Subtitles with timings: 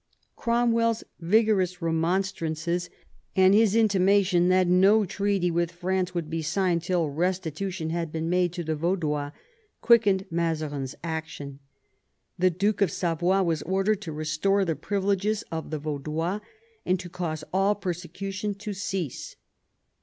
[0.35, 2.89] Cromwell's vigorous re monstrances,
[3.35, 8.27] and his intimation that no treaty with France would be signed till restitution had been
[8.27, 9.29] made to the Vaudois,
[9.79, 11.59] quickened Mazarin's action.
[12.39, 16.39] The Duke of Savoy was ordered to restore the privileges of the Vaudois,
[16.83, 19.35] and to cause all persecution to cease.